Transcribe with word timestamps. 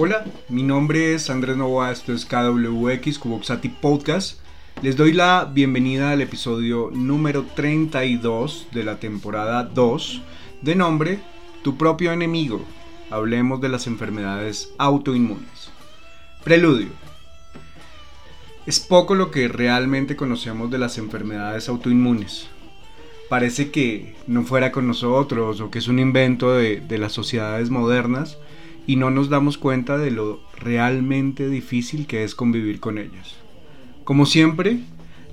Hola, 0.00 0.24
mi 0.48 0.62
nombre 0.62 1.14
es 1.14 1.28
Andrés 1.28 1.56
Novoa, 1.56 1.90
esto 1.90 2.12
es 2.12 2.24
KWX 2.24 3.18
Cuboxati 3.18 3.68
Podcast. 3.68 4.38
Les 4.80 4.96
doy 4.96 5.12
la 5.12 5.50
bienvenida 5.52 6.12
al 6.12 6.20
episodio 6.20 6.92
número 6.94 7.44
32 7.56 8.68
de 8.70 8.84
la 8.84 9.00
temporada 9.00 9.64
2 9.64 10.22
de 10.62 10.76
nombre 10.76 11.18
Tu 11.64 11.76
propio 11.76 12.12
enemigo. 12.12 12.64
Hablemos 13.10 13.60
de 13.60 13.70
las 13.70 13.88
enfermedades 13.88 14.72
autoinmunes. 14.78 15.72
Preludio. 16.44 16.90
Es 18.66 18.78
poco 18.78 19.16
lo 19.16 19.32
que 19.32 19.48
realmente 19.48 20.14
conocemos 20.14 20.70
de 20.70 20.78
las 20.78 20.96
enfermedades 20.98 21.68
autoinmunes. 21.68 22.46
Parece 23.28 23.72
que 23.72 24.14
no 24.28 24.44
fuera 24.44 24.70
con 24.70 24.86
nosotros 24.86 25.60
o 25.60 25.72
que 25.72 25.80
es 25.80 25.88
un 25.88 25.98
invento 25.98 26.52
de, 26.52 26.80
de 26.80 26.98
las 26.98 27.10
sociedades 27.10 27.68
modernas 27.68 28.38
y 28.88 28.96
no 28.96 29.10
nos 29.10 29.28
damos 29.28 29.58
cuenta 29.58 29.98
de 29.98 30.10
lo 30.10 30.40
realmente 30.58 31.50
difícil 31.50 32.06
que 32.06 32.24
es 32.24 32.34
convivir 32.34 32.80
con 32.80 32.96
ellas. 32.96 33.36
Como 34.02 34.24
siempre, 34.24 34.80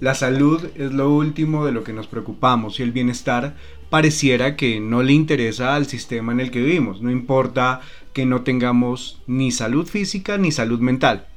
la 0.01 0.13
salud 0.13 0.61
es 0.75 0.91
lo 0.91 1.09
último 1.09 1.65
de 1.65 1.71
lo 1.71 1.85
que 1.85 1.93
nos 1.93 2.07
preocupamos 2.07 2.79
y 2.79 2.83
el 2.83 2.91
bienestar 2.91 3.55
pareciera 3.89 4.57
que 4.57 4.81
no 4.81 5.03
le 5.03 5.13
interesa 5.13 5.73
al 5.73 5.85
sistema 5.85 6.33
en 6.33 6.41
el 6.41 6.51
que 6.51 6.61
vivimos, 6.61 7.01
no 7.01 7.11
importa 7.11 7.79
que 8.11 8.25
no 8.25 8.41
tengamos 8.41 9.21
ni 9.25 9.51
salud 9.51 9.87
física 9.87 10.37
ni 10.37 10.51
salud 10.51 10.81
mental. 10.81 11.27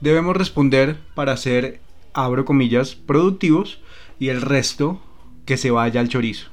Debemos 0.00 0.36
responder 0.36 0.98
para 1.14 1.36
ser, 1.36 1.80
abro 2.12 2.44
comillas, 2.44 2.96
productivos 2.96 3.80
y 4.18 4.30
el 4.30 4.42
resto 4.42 5.00
que 5.46 5.56
se 5.56 5.70
vaya 5.70 6.00
al 6.00 6.08
chorizo. 6.08 6.51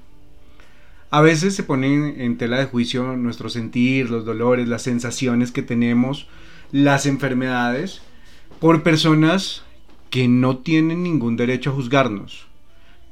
A 1.11 1.21
veces 1.21 1.55
se 1.55 1.63
ponen 1.63 2.21
en 2.21 2.37
tela 2.37 2.59
de 2.59 2.65
juicio 2.65 3.17
nuestro 3.17 3.49
sentir, 3.49 4.11
los 4.11 4.25
dolores, 4.25 4.67
las 4.67 4.83
sensaciones 4.83 5.51
que 5.51 5.63
tenemos, 5.63 6.27
las 6.71 7.07
enfermedades, 7.07 8.01
por 8.59 8.83
personas 8.83 9.63
que 10.11 10.27
no 10.27 10.57
tienen 10.57 11.01
ningún 11.01 11.35
derecho 11.35 11.71
a 11.71 11.73
juzgarnos. 11.73 12.45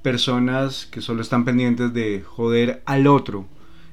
Personas 0.04 0.86
que 0.86 1.02
solo 1.02 1.24
están 1.24 1.44
pendientes 1.44 1.92
de 1.92 2.22
joder 2.22 2.84
al 2.86 3.08
otro 3.08 3.48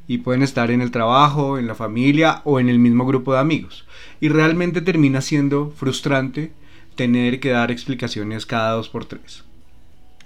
y 0.06 0.18
pueden 0.18 0.42
estar 0.42 0.70
en 0.70 0.82
el 0.82 0.90
trabajo, 0.90 1.56
en 1.58 1.66
la 1.66 1.74
familia 1.74 2.42
o 2.44 2.60
en 2.60 2.68
el 2.68 2.78
mismo 2.78 3.06
grupo 3.06 3.32
de 3.32 3.40
amigos. 3.40 3.86
Y 4.20 4.28
realmente 4.28 4.82
termina 4.82 5.22
siendo 5.22 5.70
frustrante 5.70 6.52
tener 6.94 7.40
que 7.40 7.50
dar 7.50 7.70
explicaciones 7.70 8.44
cada 8.44 8.72
dos 8.72 8.90
por 8.90 9.06
tres. 9.06 9.44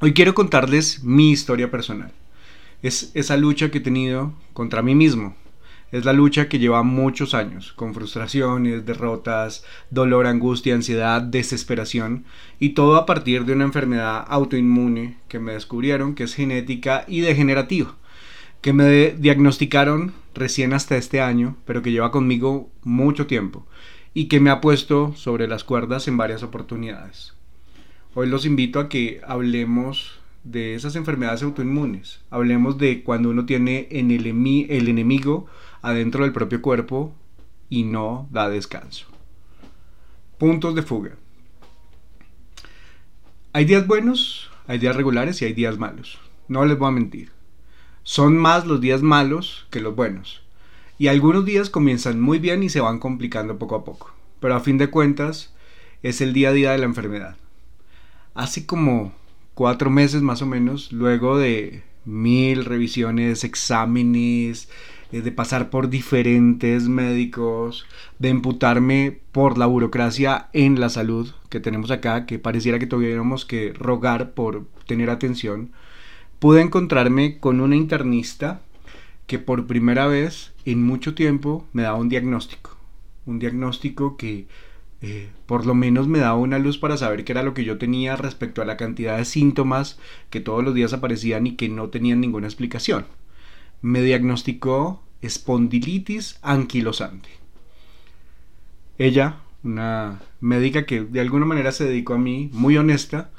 Hoy 0.01 0.15
quiero 0.15 0.34
contarles 0.34 1.05
mi 1.05 1.31
historia 1.31 1.71
personal 1.71 2.11
es 2.83 3.11
esa 3.15 3.37
lucha 3.37 3.71
que 3.71 3.79
he 3.79 3.83
tenido 3.83 4.33
contra 4.53 4.83
mí 4.83 4.95
mismo. 4.95 5.34
Es 5.91 6.05
la 6.05 6.12
lucha 6.12 6.48
que 6.48 6.59
lleva 6.59 6.83
muchos 6.83 7.33
años, 7.33 7.73
con 7.73 7.95
frustraciones, 7.95 8.84
derrotas, 8.84 9.65
dolor, 9.91 10.27
angustia, 10.27 10.75
ansiedad, 10.75 11.23
desesperación, 11.23 12.25
y 12.61 12.71
todo 12.71 12.97
a 12.97 13.06
partir 13.06 13.47
de 13.47 13.55
una 13.55 13.65
enfermedad 13.65 14.25
autoinmune 14.29 15.17
que 15.29 15.39
me 15.39 15.55
descubrieron 15.55 16.15
que 16.15 16.25
es 16.25 16.34
genética 16.34 17.05
y 17.09 17.21
degenerativa, 17.21 17.97
que 18.61 18.75
me 18.75 19.12
diagnosticaron 19.12 20.12
recién 20.34 20.75
hasta 20.75 20.99
este 20.99 21.23
año, 21.23 21.56
pero 21.65 21.81
que 21.81 21.91
lleva 21.91 22.11
conmigo 22.11 22.71
mucho 22.83 23.27
tiempo, 23.27 23.67
y 24.12 24.27
que 24.27 24.41
me 24.41 24.51
ha 24.51 24.61
puesto 24.61 25.15
sobre 25.17 25.49
las 25.49 25.65
cuerdas 25.65 26.06
en 26.06 26.19
varias 26.19 26.43
oportunidades. 26.43 27.33
Hoy 28.15 28.27
los 28.27 28.45
invito 28.45 28.79
a 28.79 28.91
que 28.91 29.23
hablemos 29.27 30.18
de 30.51 30.75
esas 30.75 30.97
enfermedades 30.97 31.43
autoinmunes. 31.43 32.21
Hablemos 32.31 32.79
de 32.79 33.03
cuando 33.03 33.31
uno 33.31 33.45
tiene 33.45 33.89
en 33.91 34.11
el, 34.11 34.27
el 34.27 34.89
enemigo 34.89 35.47
adentro 35.83 36.25
del 36.25 36.33
propio 36.33 36.63
cuerpo 36.63 37.15
y 37.69 37.85
no 37.85 38.29
da 38.31 38.49
descanso. 38.49 39.07
Puntos 40.39 40.75
de 40.75 40.83
fuga. 40.83 41.17
Hay 43.53 43.65
días 43.65 43.87
buenos, 43.87 44.51
hay 44.67 44.78
días 44.78 44.97
regulares 44.97 45.43
y 45.43 45.45
hay 45.45 45.53
días 45.53 45.78
malos. 45.78 46.19
No 46.49 46.65
les 46.65 46.78
voy 46.78 46.89
a 46.89 46.93
mentir. 46.93 47.31
Son 48.03 48.37
más 48.39 48.67
los 48.67 48.81
días 48.81 49.03
malos 49.03 49.67
que 49.71 49.81
los 49.81 49.95
buenos. 49.95 50.43
Y 50.99 51.09
algunos 51.09 51.45
días 51.45 51.69
comienzan 51.69 52.21
muy 52.21 52.39
bien 52.39 52.62
y 52.62 52.71
se 52.71 52.81
van 52.81 52.99
complicando 52.99 53.59
poco 53.59 53.77
a 53.77 53.84
poco. 53.84 54.15
Pero 54.41 54.55
a 54.55 54.61
fin 54.61 54.78
de 54.78 54.89
cuentas 54.89 55.55
es 56.03 56.21
el 56.21 56.33
día 56.33 56.49
a 56.49 56.53
día 56.53 56.72
de 56.72 56.78
la 56.78 56.87
enfermedad. 56.87 57.37
Así 58.34 58.65
como 58.65 59.12
cuatro 59.59 59.91
meses 59.91 60.23
más 60.23 60.41
o 60.41 60.47
menos, 60.47 60.93
luego 60.93 61.37
de 61.37 61.83
mil 62.05 62.65
revisiones, 62.65 63.43
exámenes, 63.43 64.69
eh, 65.11 65.21
de 65.21 65.33
pasar 65.33 65.69
por 65.69 65.91
diferentes 65.91 66.89
médicos, 66.89 67.85
de 68.21 68.29
imputarme 68.29 69.19
por 69.33 69.59
la 69.59 69.67
burocracia 69.67 70.49
en 70.53 70.79
la 70.79 70.91
salud 70.91 71.33
que 71.49 71.59
tenemos 71.59 71.91
acá, 71.91 72.25
que 72.25 72.39
pareciera 72.39 72.79
que 72.79 72.87
tuviéramos 72.87 73.45
que 73.45 73.73
rogar 73.73 74.31
por 74.31 74.69
tener 74.87 75.11
atención, 75.11 75.73
pude 76.39 76.61
encontrarme 76.61 77.39
con 77.41 77.61
una 77.61 77.75
internista 77.75 78.61
que 79.27 79.41
por 79.41 79.67
primera 79.67 80.07
vez 80.07 80.53
en 80.67 80.85
mucho 80.85 81.17
tiempo 81.17 81.67
me 81.73 81.83
daba 81.83 81.99
un 81.99 82.09
diagnóstico. 82.09 82.77
Un 83.27 83.41
diagnóstico 83.41 84.17
que 84.17 84.47
por 85.47 85.64
lo 85.64 85.75
menos 85.75 86.09
me 86.09 86.19
daba 86.19 86.36
una 86.36 86.59
luz 86.59 86.78
para 86.78 86.97
saber 86.97 87.25
qué 87.25 87.32
era 87.32 87.42
lo 87.42 87.54
que 87.54 87.64
yo 87.64 87.78
tenía 87.78 88.16
respecto 88.16 88.62
a 88.62 88.64
la 88.64 88.76
cantidad 88.76 89.16
de 89.16 89.25
síntomas 89.25 89.98
que 90.31 90.41
todos 90.41 90.64
los 90.64 90.75
días 90.75 90.92
aparecían 90.92 91.47
y 91.47 91.54
que 91.54 91.69
no 91.69 91.88
tenían 91.88 92.20
ninguna 92.20 92.48
explicación. 92.48 93.06
Me 93.81 94.03
diagnosticó 94.03 95.03
espondilitis 95.22 96.38
anquilosante. 96.42 97.28
Ella, 98.98 99.36
una 99.62 100.20
médica 100.41 100.84
que 100.84 101.03
de 101.03 101.20
alguna 101.20 101.47
manera 101.47 101.70
se 101.70 101.84
dedicó 101.84 102.15
a 102.15 102.19
mí, 102.19 102.50
muy 102.53 102.76
honesta, 102.76 103.30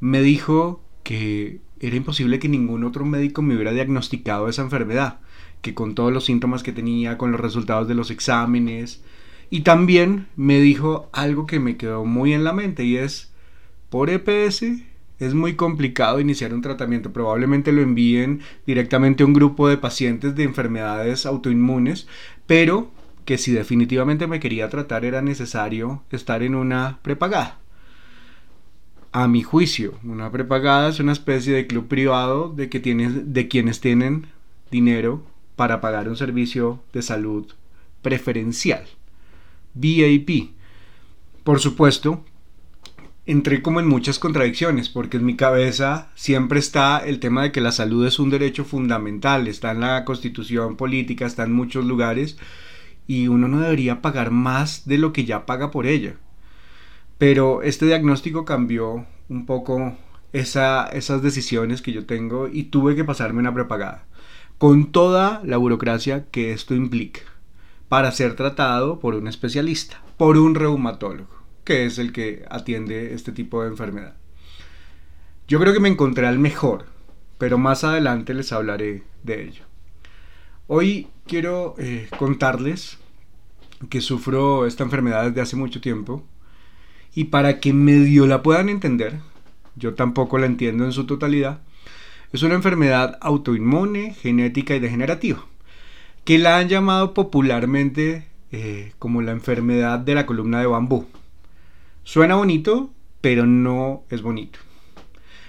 me 0.00 0.22
dijo 0.22 0.82
que 1.02 1.60
era 1.80 1.96
imposible 1.96 2.38
que 2.38 2.48
ningún 2.48 2.84
otro 2.84 3.04
médico 3.04 3.42
me 3.42 3.54
hubiera 3.54 3.72
diagnosticado 3.72 4.48
esa 4.48 4.62
enfermedad, 4.62 5.20
que 5.60 5.74
con 5.74 5.94
todos 5.94 6.12
los 6.12 6.24
síntomas 6.24 6.62
que 6.62 6.72
tenía, 6.72 7.18
con 7.18 7.32
los 7.32 7.40
resultados 7.40 7.86
de 7.86 7.94
los 7.94 8.10
exámenes, 8.10 9.02
y 9.50 9.60
también 9.60 10.26
me 10.36 10.60
dijo 10.60 11.08
algo 11.12 11.46
que 11.46 11.60
me 11.60 11.76
quedó 11.76 12.04
muy 12.04 12.32
en 12.32 12.44
la 12.44 12.52
mente 12.52 12.84
y 12.84 12.96
es, 12.96 13.32
por 13.90 14.10
EPS 14.10 14.64
es 15.18 15.34
muy 15.34 15.54
complicado 15.54 16.20
iniciar 16.20 16.52
un 16.52 16.62
tratamiento. 16.62 17.12
Probablemente 17.12 17.72
lo 17.72 17.82
envíen 17.82 18.40
directamente 18.66 19.22
a 19.22 19.26
un 19.26 19.32
grupo 19.32 19.68
de 19.68 19.78
pacientes 19.78 20.34
de 20.34 20.44
enfermedades 20.44 21.26
autoinmunes, 21.26 22.06
pero 22.46 22.90
que 23.24 23.38
si 23.38 23.52
definitivamente 23.52 24.26
me 24.26 24.40
quería 24.40 24.68
tratar 24.68 25.04
era 25.04 25.22
necesario 25.22 26.02
estar 26.10 26.42
en 26.42 26.54
una 26.54 26.98
prepagada. 27.02 27.58
A 29.12 29.28
mi 29.28 29.42
juicio, 29.42 29.94
una 30.04 30.30
prepagada 30.30 30.90
es 30.90 31.00
una 31.00 31.12
especie 31.12 31.54
de 31.54 31.66
club 31.66 31.88
privado 31.88 32.50
de, 32.50 32.68
que 32.68 32.80
de 32.80 33.48
quienes 33.48 33.80
tienen 33.80 34.26
dinero 34.70 35.24
para 35.56 35.80
pagar 35.80 36.08
un 36.08 36.16
servicio 36.16 36.82
de 36.92 37.00
salud 37.00 37.46
preferencial. 38.02 38.84
VIP. 39.76 40.56
Por 41.44 41.60
supuesto, 41.60 42.24
entré 43.26 43.62
como 43.62 43.78
en 43.78 43.86
muchas 43.86 44.18
contradicciones, 44.18 44.88
porque 44.88 45.18
en 45.18 45.26
mi 45.26 45.36
cabeza 45.36 46.10
siempre 46.14 46.58
está 46.58 46.98
el 46.98 47.20
tema 47.20 47.42
de 47.42 47.52
que 47.52 47.60
la 47.60 47.72
salud 47.72 48.06
es 48.06 48.18
un 48.18 48.30
derecho 48.30 48.64
fundamental, 48.64 49.46
está 49.46 49.72
en 49.72 49.80
la 49.80 50.04
constitución 50.04 50.76
política, 50.76 51.26
está 51.26 51.44
en 51.44 51.52
muchos 51.52 51.84
lugares, 51.84 52.38
y 53.06 53.28
uno 53.28 53.48
no 53.48 53.60
debería 53.60 54.00
pagar 54.02 54.30
más 54.30 54.86
de 54.86 54.98
lo 54.98 55.12
que 55.12 55.24
ya 55.24 55.46
paga 55.46 55.70
por 55.70 55.86
ella. 55.86 56.16
Pero 57.18 57.62
este 57.62 57.86
diagnóstico 57.86 58.44
cambió 58.44 59.06
un 59.28 59.46
poco 59.46 59.96
esas 60.32 61.22
decisiones 61.22 61.82
que 61.82 61.92
yo 61.92 62.06
tengo 62.06 62.48
y 62.48 62.64
tuve 62.64 62.96
que 62.96 63.04
pasarme 63.04 63.40
una 63.40 63.54
prepagada, 63.54 64.06
con 64.58 64.90
toda 64.90 65.42
la 65.44 65.58
burocracia 65.58 66.26
que 66.30 66.52
esto 66.52 66.74
implica 66.74 67.20
para 67.88 68.10
ser 68.12 68.34
tratado 68.34 68.98
por 68.98 69.14
un 69.14 69.28
especialista, 69.28 70.02
por 70.16 70.36
un 70.36 70.54
reumatólogo, 70.54 71.30
que 71.64 71.86
es 71.86 71.98
el 71.98 72.12
que 72.12 72.44
atiende 72.50 73.14
este 73.14 73.32
tipo 73.32 73.62
de 73.62 73.68
enfermedad. 73.68 74.16
Yo 75.46 75.60
creo 75.60 75.72
que 75.72 75.80
me 75.80 75.88
encontré 75.88 76.26
al 76.26 76.38
mejor, 76.38 76.86
pero 77.38 77.58
más 77.58 77.84
adelante 77.84 78.34
les 78.34 78.52
hablaré 78.52 79.04
de 79.22 79.44
ello. 79.44 79.64
Hoy 80.66 81.08
quiero 81.26 81.76
eh, 81.78 82.08
contarles 82.18 82.98
que 83.88 84.00
sufro 84.00 84.66
esta 84.66 84.82
enfermedad 84.82 85.26
desde 85.26 85.42
hace 85.42 85.56
mucho 85.56 85.80
tiempo 85.80 86.24
y 87.14 87.24
para 87.24 87.60
que 87.60 87.72
medio 87.72 88.26
la 88.26 88.42
puedan 88.42 88.68
entender, 88.68 89.20
yo 89.76 89.94
tampoco 89.94 90.38
la 90.38 90.46
entiendo 90.46 90.84
en 90.84 90.92
su 90.92 91.06
totalidad, 91.06 91.60
es 92.32 92.42
una 92.42 92.54
enfermedad 92.54 93.16
autoinmune, 93.20 94.14
genética 94.14 94.74
y 94.74 94.80
degenerativa 94.80 95.44
que 96.26 96.38
la 96.38 96.58
han 96.58 96.68
llamado 96.68 97.14
popularmente 97.14 98.26
eh, 98.50 98.92
como 98.98 99.22
la 99.22 99.30
enfermedad 99.30 100.00
de 100.00 100.16
la 100.16 100.26
columna 100.26 100.58
de 100.58 100.66
bambú. 100.66 101.06
Suena 102.02 102.34
bonito, 102.34 102.90
pero 103.20 103.46
no 103.46 104.02
es 104.10 104.22
bonito. 104.22 104.58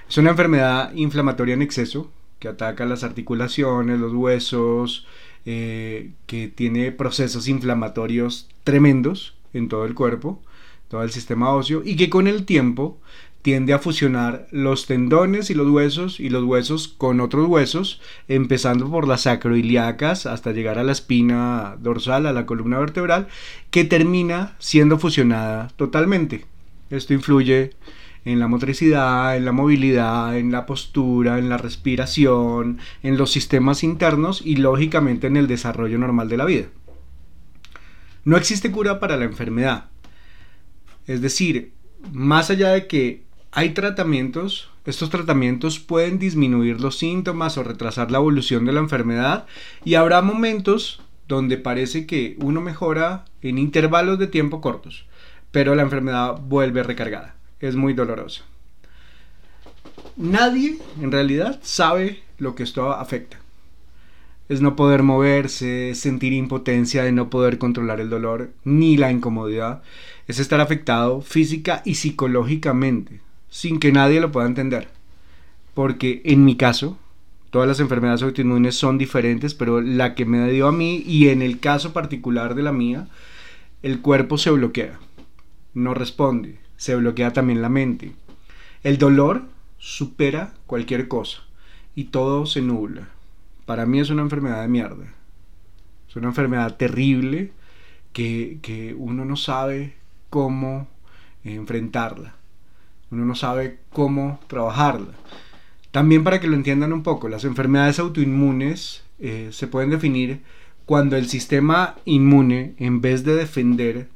Es 0.07 0.19
una 0.19 0.29
enfermedad 0.29 0.93
inflamatoria 0.93 1.55
en 1.55 1.63
exceso 1.63 2.11
que 2.37 2.47
ataca 2.47 2.85
las 2.85 3.03
articulaciones, 3.03 3.99
los 3.99 4.13
huesos, 4.13 5.07
eh, 5.47 6.11
que 6.27 6.47
tiene 6.47 6.91
procesos 6.91 7.47
inflamatorios 7.47 8.47
tremendos 8.63 9.35
en 9.53 9.69
todo 9.69 9.83
el 9.85 9.95
cuerpo, 9.95 10.43
todo 10.89 11.01
el 11.01 11.09
sistema 11.09 11.51
óseo, 11.53 11.81
y 11.83 11.95
que 11.95 12.11
con 12.11 12.27
el 12.27 12.45
tiempo 12.45 13.01
tiende 13.41 13.73
a 13.73 13.79
fusionar 13.79 14.47
los 14.51 14.87
tendones 14.87 15.49
y 15.49 15.53
los 15.53 15.69
huesos 15.69 16.19
y 16.19 16.29
los 16.29 16.43
huesos 16.43 16.87
con 16.87 17.19
otros 17.21 17.47
huesos, 17.47 18.01
empezando 18.27 18.89
por 18.89 19.07
las 19.07 19.21
sacroiliacas 19.21 20.25
hasta 20.25 20.51
llegar 20.51 20.79
a 20.79 20.83
la 20.83 20.91
espina 20.91 21.77
dorsal, 21.79 22.25
a 22.25 22.33
la 22.33 22.45
columna 22.45 22.79
vertebral, 22.79 23.27
que 23.71 23.85
termina 23.85 24.55
siendo 24.59 24.99
fusionada 24.99 25.69
totalmente. 25.77 26.45
Esto 26.89 27.13
influye 27.13 27.71
en 28.25 28.39
la 28.39 28.47
motricidad, 28.47 29.37
en 29.37 29.45
la 29.45 29.53
movilidad, 29.53 30.37
en 30.37 30.51
la 30.51 30.65
postura, 30.65 31.39
en 31.39 31.47
la 31.47 31.57
respiración, 31.57 32.79
en 33.01 33.17
los 33.17 33.31
sistemas 33.31 33.83
internos 33.83 34.41
y 34.43 34.57
lógicamente 34.57 35.27
en 35.27 35.37
el 35.37 35.47
desarrollo 35.47 35.97
normal 35.97 36.27
de 36.27 36.37
la 36.37 36.45
vida. 36.45 36.65
No 38.25 38.35
existe 38.35 38.71
cura 38.71 38.99
para 38.99 39.15
la 39.15 39.23
enfermedad. 39.23 39.85
Es 41.05 41.21
decir, 41.21 41.71
más 42.11 42.49
allá 42.49 42.71
de 42.71 42.87
que 42.87 43.26
hay 43.57 43.71
tratamientos, 43.71 44.69
estos 44.85 45.09
tratamientos 45.09 45.79
pueden 45.79 46.19
disminuir 46.19 46.79
los 46.79 46.99
síntomas 46.99 47.57
o 47.57 47.63
retrasar 47.63 48.11
la 48.11 48.19
evolución 48.19 48.65
de 48.65 48.71
la 48.71 48.81
enfermedad 48.81 49.47
y 49.83 49.95
habrá 49.95 50.21
momentos 50.21 51.01
donde 51.27 51.57
parece 51.57 52.05
que 52.05 52.37
uno 52.39 52.61
mejora 52.61 53.25
en 53.41 53.57
intervalos 53.57 54.19
de 54.19 54.27
tiempo 54.27 54.61
cortos, 54.61 55.07
pero 55.49 55.73
la 55.73 55.81
enfermedad 55.81 56.39
vuelve 56.39 56.83
recargada 56.83 57.33
es 57.59 57.75
muy 57.75 57.95
doloroso. 57.95 58.43
Nadie 60.17 60.77
en 61.01 61.11
realidad 61.11 61.59
sabe 61.63 62.21
lo 62.37 62.53
que 62.53 62.61
esto 62.61 62.91
afecta. 62.91 63.39
Es 64.49 64.61
no 64.61 64.75
poder 64.75 65.01
moverse, 65.01 65.95
sentir 65.95 66.31
impotencia 66.31 67.03
de 67.03 67.11
no 67.11 67.31
poder 67.31 67.57
controlar 67.57 68.01
el 68.01 68.11
dolor 68.11 68.51
ni 68.63 68.97
la 68.97 69.11
incomodidad. 69.11 69.81
Es 70.27 70.37
estar 70.37 70.61
afectado 70.61 71.21
física 71.21 71.81
y 71.85 71.95
psicológicamente, 71.95 73.25
sin 73.49 73.79
que 73.79 73.91
nadie 73.91 74.21
lo 74.21 74.31
pueda 74.31 74.47
entender. 74.47 74.89
Porque 75.73 76.21
en 76.25 76.43
mi 76.45 76.55
caso, 76.55 76.97
todas 77.49 77.67
las 77.67 77.79
enfermedades 77.79 78.23
autoinmunes 78.23 78.75
son 78.75 78.97
diferentes, 78.97 79.53
pero 79.53 79.81
la 79.81 80.15
que 80.15 80.25
me 80.25 80.49
dio 80.51 80.67
a 80.67 80.71
mí 80.71 81.03
y 81.05 81.29
en 81.29 81.41
el 81.41 81.59
caso 81.59 81.93
particular 81.93 82.55
de 82.55 82.63
la 82.63 82.71
mía, 82.71 83.07
el 83.83 84.01
cuerpo 84.01 84.37
se 84.37 84.51
bloquea, 84.51 84.99
no 85.73 85.93
responde, 85.93 86.57
se 86.77 86.95
bloquea 86.95 87.33
también 87.33 87.61
la 87.61 87.69
mente. 87.69 88.13
El 88.83 88.97
dolor 88.97 89.43
supera 89.77 90.53
cualquier 90.65 91.07
cosa 91.07 91.43
y 91.95 92.05
todo 92.05 92.45
se 92.45 92.61
nubla. 92.61 93.09
Para 93.65 93.85
mí 93.85 93.99
es 93.99 94.09
una 94.09 94.21
enfermedad 94.21 94.61
de 94.61 94.67
mierda. 94.67 95.13
Es 96.09 96.15
una 96.15 96.27
enfermedad 96.27 96.77
terrible 96.77 97.51
que, 98.13 98.59
que 98.61 98.95
uno 98.97 99.25
no 99.25 99.35
sabe 99.35 99.95
cómo 100.29 100.87
enfrentarla. 101.43 102.36
Uno 103.11 103.25
no 103.25 103.35
sabe 103.35 103.79
cómo 103.91 104.39
trabajarla. 104.47 105.13
También 105.91 106.23
para 106.23 106.39
que 106.39 106.47
lo 106.47 106.55
entiendan 106.55 106.93
un 106.93 107.03
poco, 107.03 107.29
las 107.29 107.43
enfermedades 107.43 107.99
autoinmunes 107.99 109.03
eh, 109.19 109.49
se 109.51 109.67
pueden 109.67 109.89
definir 109.89 110.41
cuando 110.85 111.17
el 111.17 111.27
sistema 111.27 111.95
inmune, 112.05 112.75
en 112.77 113.01
vez 113.01 113.23
de 113.23 113.35
defender, 113.35 114.09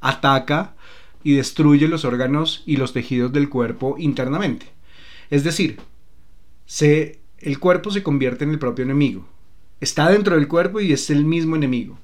ataca 0.00 0.74
y 1.22 1.34
destruye 1.34 1.88
los 1.88 2.04
órganos 2.04 2.62
y 2.66 2.76
los 2.76 2.92
tejidos 2.92 3.32
del 3.32 3.48
cuerpo 3.48 3.96
internamente. 3.98 4.66
Es 5.30 5.44
decir, 5.44 5.78
se, 6.66 7.20
el 7.38 7.58
cuerpo 7.58 7.90
se 7.90 8.02
convierte 8.02 8.44
en 8.44 8.50
el 8.50 8.58
propio 8.58 8.84
enemigo. 8.84 9.26
Está 9.80 10.10
dentro 10.10 10.36
del 10.36 10.48
cuerpo 10.48 10.80
y 10.80 10.92
es 10.92 11.10
el 11.10 11.24
mismo 11.24 11.56
enemigo. 11.56 11.98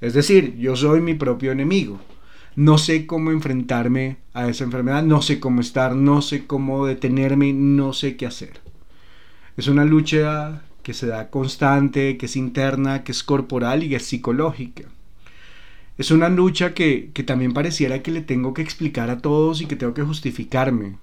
Es 0.00 0.14
decir, 0.14 0.56
yo 0.58 0.76
soy 0.76 1.00
mi 1.00 1.14
propio 1.14 1.52
enemigo. 1.52 2.00
No 2.56 2.78
sé 2.78 3.06
cómo 3.06 3.30
enfrentarme 3.30 4.18
a 4.32 4.48
esa 4.48 4.64
enfermedad, 4.64 5.02
no 5.02 5.22
sé 5.22 5.40
cómo 5.40 5.60
estar, 5.60 5.94
no 5.94 6.22
sé 6.22 6.46
cómo 6.46 6.86
detenerme, 6.86 7.52
no 7.52 7.92
sé 7.92 8.16
qué 8.16 8.26
hacer. 8.26 8.60
Es 9.56 9.68
una 9.68 9.84
lucha 9.84 10.62
que 10.82 10.94
se 10.94 11.06
da 11.06 11.30
constante, 11.30 12.16
que 12.16 12.26
es 12.26 12.36
interna, 12.36 13.04
que 13.04 13.12
es 13.12 13.22
corporal 13.22 13.82
y 13.82 13.88
que 13.88 13.96
es 13.96 14.06
psicológica 14.06 14.84
es 15.96 16.10
una 16.10 16.28
lucha 16.28 16.74
que, 16.74 17.10
también 17.26 17.52
pareciera 17.52 18.02
que 18.02 18.10
le 18.10 18.20
tengo 18.20 18.52
que 18.52 18.62
explicar 18.62 19.10
a 19.10 19.18
todos 19.18 19.60
y 19.60 19.66
que 19.66 19.76
tengo 19.76 19.94
que 19.94 20.02
justificarme. 20.02 20.98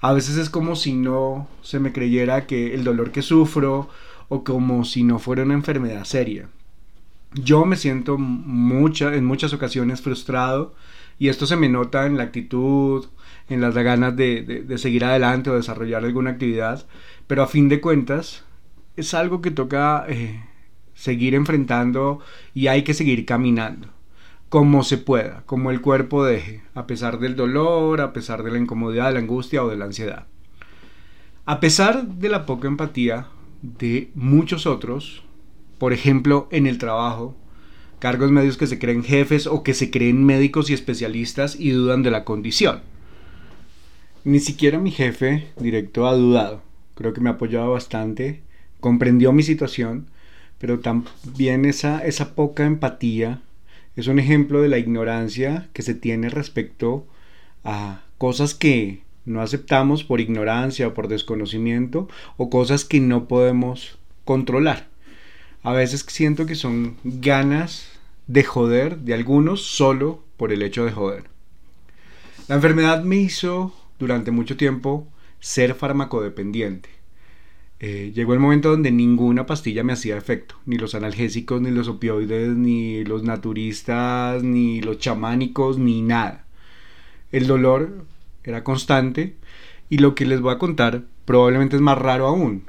A 0.00 0.12
veces 0.12 0.36
es 0.36 0.50
como 0.50 0.76
si 0.76 0.92
no 0.92 1.48
se 1.62 1.78
me 1.78 1.92
creyera 1.92 2.46
que 2.46 2.74
el 2.74 2.84
dolor 2.84 3.12
que 3.12 3.22
sufro 3.22 3.88
o 4.28 4.44
como 4.44 4.84
si 4.84 5.04
no 5.04 5.18
fuera 5.18 5.44
una 5.44 5.54
enfermedad 5.54 6.04
seria. 6.04 6.48
Yo 7.34 7.64
me 7.64 7.76
siento 7.76 8.16
mucha, 8.18 9.14
en 9.14 9.24
muchas 9.24 9.52
ocasiones 9.52 10.00
frustrado 10.00 10.74
y 11.18 11.28
esto 11.28 11.46
se 11.46 11.56
me 11.56 11.68
nota 11.68 12.06
en 12.06 12.16
la 12.16 12.24
actitud, 12.24 13.06
en 13.48 13.60
las 13.60 13.74
ganas 13.74 14.16
de, 14.16 14.66
seguir 14.76 15.04
adelante 15.04 15.50
o 15.50 15.56
desarrollar 15.56 16.04
alguna 16.04 16.30
actividad, 16.30 16.86
pero 17.26 17.42
a 17.42 17.46
fin 17.46 17.68
de 17.68 17.80
cuentas 17.80 18.44
es 18.96 19.14
algo 19.14 19.42
que 19.42 19.50
toca 19.50 20.06
eh, 20.08 20.42
seguir 20.94 21.34
enfrentando 21.34 22.20
y 22.54 22.68
hay 22.68 22.82
que 22.82 22.94
seguir 22.94 23.26
caminando 23.26 23.88
como 24.48 24.82
se 24.82 24.96
pueda, 24.96 25.42
como 25.44 25.70
el 25.70 25.80
cuerpo 25.80 26.24
deje, 26.24 26.62
a 26.74 26.86
pesar 26.86 27.18
del 27.18 27.36
dolor, 27.36 28.00
a 28.00 28.12
pesar 28.12 28.42
de 28.42 28.50
la 28.50 28.58
incomodidad, 28.58 29.08
de 29.08 29.14
la 29.14 29.20
angustia 29.20 29.62
o 29.62 29.68
de 29.68 29.76
la 29.76 29.84
ansiedad. 29.84 30.26
A 31.44 31.60
pesar 31.60 32.06
de 32.06 32.28
la 32.28 32.46
poca 32.46 32.68
empatía 32.68 33.26
de 33.62 34.10
muchos 34.14 34.66
otros, 34.66 35.22
por 35.78 35.92
ejemplo, 35.92 36.48
en 36.50 36.66
el 36.66 36.78
trabajo, 36.78 37.36
cargos 37.98 38.30
medios 38.30 38.56
que 38.56 38.66
se 38.66 38.78
creen 38.78 39.04
jefes 39.04 39.46
o 39.46 39.62
que 39.62 39.74
se 39.74 39.90
creen 39.90 40.24
médicos 40.24 40.70
y 40.70 40.74
especialistas 40.74 41.56
y 41.58 41.70
dudan 41.70 42.02
de 42.02 42.10
la 42.10 42.24
condición. 42.24 42.80
Ni 44.24 44.40
siquiera 44.40 44.78
mi 44.78 44.90
jefe 44.90 45.48
directo 45.58 46.06
ha 46.06 46.14
dudado. 46.14 46.62
Creo 46.94 47.12
que 47.12 47.20
me 47.20 47.30
ha 47.30 47.34
apoyado 47.34 47.70
bastante, 47.70 48.42
comprendió 48.80 49.32
mi 49.32 49.42
situación, 49.42 50.08
pero 50.58 50.80
también 50.80 51.64
esa, 51.64 52.04
esa 52.04 52.34
poca 52.34 52.66
empatía 52.66 53.40
es 53.96 54.06
un 54.06 54.18
ejemplo 54.18 54.60
de 54.60 54.68
la 54.68 54.78
ignorancia 54.78 55.68
que 55.72 55.82
se 55.82 55.94
tiene 55.94 56.28
respecto 56.28 57.06
a 57.64 58.02
cosas 58.16 58.54
que 58.54 59.02
no 59.24 59.40
aceptamos 59.40 60.04
por 60.04 60.20
ignorancia 60.20 60.88
o 60.88 60.94
por 60.94 61.08
desconocimiento 61.08 62.08
o 62.36 62.50
cosas 62.50 62.84
que 62.84 63.00
no 63.00 63.28
podemos 63.28 63.98
controlar. 64.24 64.88
A 65.62 65.72
veces 65.72 66.04
siento 66.08 66.46
que 66.46 66.54
son 66.54 66.96
ganas 67.02 67.88
de 68.26 68.44
joder 68.44 68.98
de 68.98 69.14
algunos 69.14 69.62
solo 69.62 70.22
por 70.36 70.52
el 70.52 70.62
hecho 70.62 70.84
de 70.84 70.92
joder. 70.92 71.24
La 72.46 72.54
enfermedad 72.54 73.02
me 73.02 73.16
hizo 73.16 73.74
durante 73.98 74.30
mucho 74.30 74.56
tiempo 74.56 75.08
ser 75.40 75.74
farmacodependiente. 75.74 76.88
Eh, 77.80 78.12
llegó 78.14 78.34
el 78.34 78.40
momento 78.40 78.70
donde 78.70 78.90
ninguna 78.90 79.46
pastilla 79.46 79.84
me 79.84 79.92
hacía 79.92 80.16
efecto, 80.16 80.56
ni 80.66 80.78
los 80.78 80.94
analgésicos, 80.94 81.60
ni 81.60 81.70
los 81.70 81.88
opioides, 81.88 82.56
ni 82.56 83.04
los 83.04 83.22
naturistas, 83.22 84.42
ni 84.42 84.80
los 84.80 84.98
chamánicos, 84.98 85.78
ni 85.78 86.02
nada. 86.02 86.46
El 87.30 87.46
dolor 87.46 88.04
era 88.44 88.64
constante 88.64 89.36
y 89.90 89.98
lo 89.98 90.14
que 90.14 90.26
les 90.26 90.40
voy 90.40 90.54
a 90.54 90.58
contar 90.58 91.02
probablemente 91.24 91.76
es 91.76 91.82
más 91.82 91.98
raro 91.98 92.26
aún. 92.26 92.64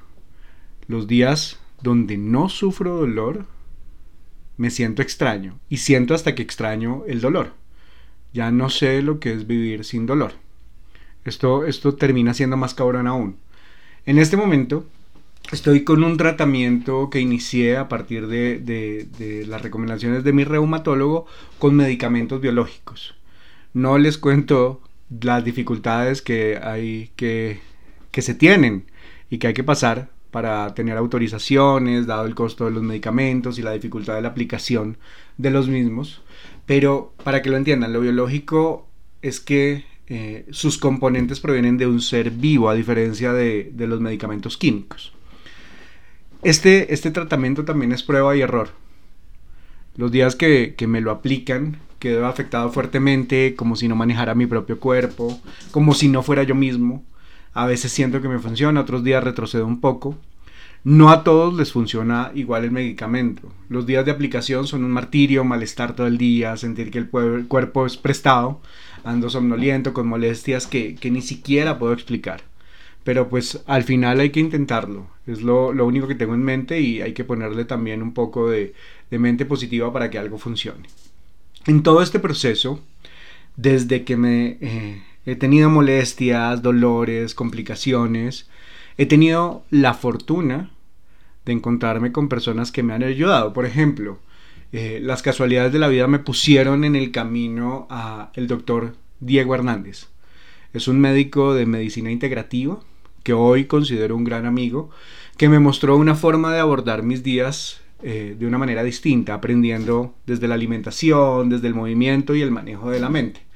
Los 0.87 1.07
días 1.07 1.58
donde 1.81 2.17
no 2.17 2.49
sufro 2.49 2.97
dolor, 2.97 3.45
me 4.57 4.69
siento 4.69 5.01
extraño 5.01 5.59
y 5.69 5.77
siento 5.77 6.13
hasta 6.13 6.35
que 6.35 6.41
extraño 6.41 7.03
el 7.07 7.21
dolor. 7.21 7.53
Ya 8.33 8.51
no 8.51 8.69
sé 8.69 9.01
lo 9.01 9.19
que 9.19 9.33
es 9.33 9.47
vivir 9.47 9.85
sin 9.85 10.05
dolor. 10.05 10.33
Esto, 11.25 11.65
esto 11.65 11.95
termina 11.95 12.33
siendo 12.33 12.57
más 12.57 12.73
cabrón 12.73 13.07
aún. 13.07 13.37
En 14.05 14.17
este 14.17 14.37
momento 14.37 14.85
Estoy 15.51 15.83
con 15.83 16.03
un 16.03 16.15
tratamiento 16.17 17.09
que 17.09 17.19
inicié 17.19 17.75
a 17.77 17.89
partir 17.89 18.27
de, 18.27 19.45
las 19.47 19.63
recomendaciones 19.63 20.23
de 20.23 20.31
mi 20.31 20.43
reumatólogo 20.43 21.25
con 21.57 21.75
medicamentos 21.75 22.39
biológicos. 22.39 23.15
No 23.73 23.97
les 23.97 24.19
cuento 24.19 24.79
las 25.09 25.43
dificultades 25.43 26.21
que 26.21 26.59
hay 26.61 27.09
que, 27.15 27.61
que 28.11 28.21
se 28.21 28.35
tienen 28.35 28.85
y 29.31 29.39
que 29.39 29.47
hay 29.47 29.53
que 29.55 29.63
pasar 29.63 30.11
para 30.31 30.73
tener 30.73 30.97
autorizaciones, 30.97 32.07
dado 32.07 32.25
el 32.25 32.35
costo 32.35 32.65
de 32.65 32.71
los 32.71 32.83
medicamentos 32.83 33.57
y 33.57 33.61
la 33.61 33.71
dificultad 33.71 34.15
de 34.15 34.21
la 34.21 34.29
aplicación 34.29 34.97
de 35.37 35.51
los 35.51 35.67
mismos. 35.67 36.21
Pero 36.65 37.13
para 37.23 37.41
que 37.41 37.49
lo 37.49 37.57
entiendan, 37.57 37.93
lo 37.93 38.01
biológico 38.01 38.87
es 39.21 39.39
que 39.39 39.85
eh, 40.07 40.45
sus 40.51 40.77
componentes 40.77 41.39
provienen 41.39 41.77
de 41.77 41.87
un 41.87 42.01
ser 42.01 42.31
vivo, 42.31 42.69
a 42.69 42.75
diferencia 42.75 43.33
de 43.33 43.71
los 43.75 43.99
medicamentos 44.01 44.57
químicos. 44.57 45.13
Este, 46.41 46.93
este 46.93 47.11
tratamiento 47.11 47.65
también 47.65 47.91
es 47.91 48.03
prueba 48.03 48.35
y 48.35 48.41
error. 48.41 48.69
Los 49.95 50.11
días 50.11 50.35
que, 50.35 50.75
me 50.87 51.01
lo 51.01 51.11
aplican 51.11 51.77
quedo 51.99 52.25
afectado 52.25 52.71
fuertemente, 52.71 53.55
como 53.55 53.75
si 53.75 53.89
no 53.89 53.95
manejara 53.95 54.33
mi 54.35 54.45
propio 54.45 54.79
cuerpo, 54.79 55.41
como 55.71 55.93
si 55.93 56.07
no 56.07 56.23
fuera 56.23 56.43
yo 56.43 56.55
mismo. 56.55 57.03
A 57.59 57.65
veces 57.65 57.91
siento 57.91 58.21
que 58.21 58.29
me 58.29 58.39
funciona, 58.39 58.79
otros 58.79 59.03
días 59.03 59.21
retrocedo 59.21 59.67
un 59.67 59.81
poco. 59.81 60.17
No 60.85 61.09
a 61.09 61.25
todos 61.25 61.53
les 61.53 61.73
funciona 61.73 62.31
igual 62.33 62.63
el 62.63 62.71
medicamento. 62.71 63.51
Los 63.67 63.85
días 63.85 64.05
de 64.05 64.11
aplicación 64.11 64.65
son 64.65 64.85
un 64.85 64.91
martirio, 64.91 65.43
malestar 65.43 65.93
todo 65.93 66.07
el 66.07 66.17
día, 66.17 66.55
sentir 66.55 66.89
que 66.89 66.99
el 66.99 67.09
cuerpo 67.09 67.85
es 67.85 67.97
prestado, 67.97 68.61
ando 69.03 69.29
somnoliento, 69.29 69.93
con 69.93 70.07
molestias 70.07 70.67
que, 70.67 70.97
ni 71.11 71.21
siquiera 71.21 71.77
puedo 71.77 71.91
explicar. 71.91 72.43
Pero 73.03 73.27
pues 73.27 73.61
al 73.67 73.83
final 73.83 74.21
hay 74.21 74.29
que 74.29 74.39
intentarlo. 74.39 75.07
Es 75.27 75.41
lo, 75.41 75.71
único 75.85 76.07
que 76.07 76.15
tengo 76.15 76.35
en 76.35 76.43
mente 76.43 76.79
y 76.79 77.01
hay 77.01 77.11
que 77.11 77.25
ponerle 77.25 77.65
también 77.65 78.01
un 78.01 78.13
poco 78.13 78.49
de, 78.49 78.73
mente 79.11 79.45
positiva 79.45 79.91
para 79.91 80.09
que 80.09 80.17
algo 80.17 80.37
funcione. 80.37 80.87
En 81.65 81.83
todo 81.83 82.01
este 82.01 82.19
proceso, 82.19 82.79
desde 83.57 84.05
que 84.05 84.15
me 84.15 84.57
eh, 84.61 85.03
he 85.31 85.35
tenido 85.35 85.69
molestias, 85.69 86.61
dolores, 86.61 87.35
complicaciones, 87.35 88.49
he 88.97 89.05
tenido 89.05 89.63
la 89.69 89.93
fortuna 89.93 90.71
de 91.45 91.53
encontrarme 91.53 92.11
con 92.11 92.29
personas 92.29 92.71
que 92.71 92.83
me 92.83 92.93
han 92.93 93.03
ayudado. 93.03 93.53
Por 93.53 93.65
ejemplo, 93.65 94.19
eh, 94.71 94.99
las 95.01 95.21
casualidades 95.21 95.71
de 95.71 95.79
la 95.79 95.87
vida 95.87 96.07
me 96.07 96.19
pusieron 96.19 96.83
en 96.83 96.95
el 96.95 97.11
camino 97.11 97.87
a 97.89 98.31
el 98.33 98.47
doctor 98.47 98.95
Diego 99.19 99.53
Hernández. 99.53 100.07
Es 100.73 100.87
un 100.87 100.99
médico 100.99 101.53
de 101.53 101.65
medicina 101.65 102.11
integrativa 102.11 102.79
que 103.23 103.33
hoy 103.33 103.65
considero 103.65 104.15
un 104.15 104.23
gran 104.23 104.45
amigo, 104.45 104.89
que 105.37 105.49
me 105.49 105.59
mostró 105.59 105.95
una 105.95 106.15
forma 106.15 106.53
de 106.53 106.59
abordar 106.59 107.03
mis 107.03 107.21
días 107.21 107.81
eh, 108.01 108.35
de 108.37 108.47
una 108.47 108.57
manera 108.57 108.83
distinta, 108.83 109.33
aprendiendo 109.35 110.15
desde 110.25 110.47
la 110.47 110.55
alimentación, 110.55 111.49
desde 111.49 111.67
el 111.67 111.75
movimiento 111.75 112.33
y 112.33 112.41
el 112.41 112.49
manejo 112.49 112.89
de 112.89 112.99
la 112.99 113.09
mente. 113.09 113.48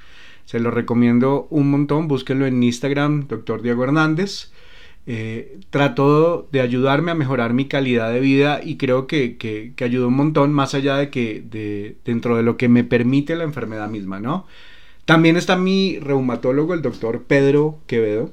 Se 0.44 0.60
lo 0.60 0.70
recomiendo 0.70 1.46
un 1.50 1.70
montón, 1.70 2.08
búsquenlo 2.08 2.46
en 2.46 2.62
Instagram, 2.62 3.28
doctor 3.28 3.62
Diego 3.62 3.84
Hernández 3.84 4.50
eh, 5.06 5.58
trató 5.68 6.48
de 6.50 6.62
ayudarme 6.62 7.10
a 7.10 7.14
mejorar 7.14 7.52
mi 7.52 7.66
calidad 7.66 8.10
de 8.10 8.20
vida 8.20 8.60
y 8.64 8.78
creo 8.78 9.06
que, 9.06 9.36
que, 9.36 9.74
ayudó 9.84 10.08
un 10.08 10.14
montón 10.14 10.52
más 10.54 10.74
allá 10.74 10.96
de 10.96 11.10
que 11.10 11.42
de, 11.42 11.96
dentro 12.06 12.38
de 12.38 12.42
lo 12.42 12.56
que 12.56 12.70
me 12.70 12.84
permite 12.84 13.36
la 13.36 13.44
enfermedad 13.44 13.90
misma, 13.90 14.18
¿no? 14.18 14.46
También 15.04 15.36
está 15.36 15.56
mi 15.56 15.98
reumatólogo, 15.98 16.72
el 16.72 16.80
doctor 16.80 17.24
Pedro 17.24 17.78
Quevedo, 17.86 18.32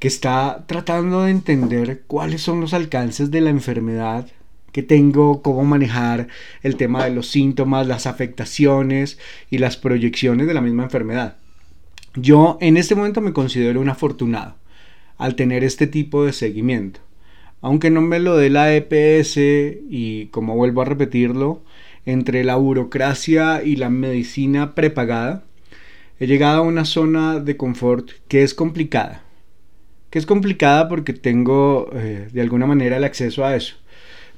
que 0.00 0.08
está 0.08 0.64
tratando 0.66 1.22
de 1.22 1.30
entender 1.30 2.02
cuáles 2.08 2.42
son 2.42 2.60
los 2.60 2.74
alcances 2.74 3.30
de 3.30 3.40
la 3.40 3.50
enfermedad 3.50 4.26
que 4.72 4.82
tengo, 4.82 5.42
cómo 5.42 5.64
manejar 5.64 6.28
el 6.62 6.76
tema 6.76 7.04
de 7.04 7.10
los 7.10 7.28
síntomas, 7.28 7.86
las 7.86 8.06
afectaciones 8.06 9.18
y 9.50 9.58
las 9.58 9.76
proyecciones 9.76 10.46
de 10.46 10.54
la 10.54 10.60
misma 10.60 10.84
enfermedad. 10.84 11.36
Yo 12.14 12.58
en 12.60 12.76
este 12.76 12.94
momento 12.94 13.20
me 13.20 13.32
considero 13.32 13.80
un 13.80 13.88
afortunado 13.88 14.56
al 15.16 15.34
tener 15.34 15.64
este 15.64 15.86
tipo 15.86 16.24
de 16.24 16.32
seguimiento. 16.32 17.00
Aunque 17.60 17.90
no 17.90 18.00
me 18.00 18.18
lo 18.18 18.36
dé 18.36 18.48
la 18.48 18.74
EPS 18.74 19.36
y 19.36 20.28
como 20.30 20.56
vuelvo 20.56 20.82
a 20.82 20.86
repetirlo, 20.86 21.62
entre 22.06 22.42
la 22.42 22.56
burocracia 22.56 23.62
y 23.62 23.76
la 23.76 23.90
medicina 23.90 24.74
prepagada, 24.74 25.44
he 26.18 26.26
llegado 26.26 26.58
a 26.58 26.66
una 26.66 26.84
zona 26.84 27.38
de 27.38 27.56
confort 27.56 28.10
que 28.28 28.42
es 28.42 28.54
complicada. 28.54 29.24
Que 30.08 30.18
es 30.18 30.26
complicada 30.26 30.88
porque 30.88 31.12
tengo 31.12 31.90
eh, 31.92 32.28
de 32.32 32.40
alguna 32.40 32.66
manera 32.66 32.96
el 32.96 33.04
acceso 33.04 33.44
a 33.44 33.54
eso. 33.54 33.76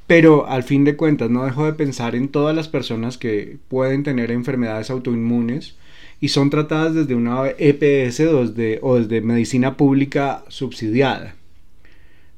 Pero 0.07 0.47
al 0.47 0.63
fin 0.63 0.85
de 0.85 0.97
cuentas 0.97 1.31
no 1.31 1.45
dejo 1.45 1.65
de 1.65 1.75
pensar 1.75 2.15
en 2.15 2.29
todas 2.29 2.55
las 2.55 2.69
personas 2.69 3.19
que 3.19 3.59
pueden 3.69 4.03
tener 4.03 4.31
enfermedades 4.31 4.91
autoinmunes 4.91 5.77
y 6.21 6.29
son 6.29 6.51
tratadas 6.51 6.95
desde 6.95 7.15
una 7.15 7.49
EPS 7.59 8.21
o 8.21 8.47
desde, 8.47 9.21
medicina 9.23 9.77
pública 9.77 10.45
subsidiada. 10.49 11.35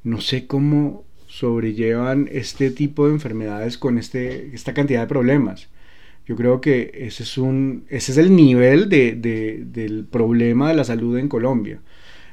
No 0.03 0.21
sé 0.21 0.47
cómo 0.47 1.05
sobrellevan 1.27 2.29
este 2.33 2.71
tipo 2.71 3.07
de 3.07 3.15
enfermedades 3.15 3.77
con 3.77 3.99
este, 3.99 4.55
esta 4.55 4.73
cantidad 4.73 5.03
de 5.03 5.07
problemas. 5.07 5.69
Yo 6.27 6.37
creo 6.37 6.61
que 6.61 6.93
ese 6.95 7.25
es, 7.25 7.37
un, 7.37 7.85
ese 7.91 8.13
es 8.13 8.19
el 8.19 8.35
nivel 8.35 8.89
del 8.89 10.07
problema 10.11 10.69
de 10.69 10.75
la 10.75 10.85
salud 10.85 11.19
en 11.19 11.29
Colombia. 11.29 11.81